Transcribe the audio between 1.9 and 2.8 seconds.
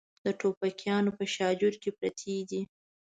پرتې دي.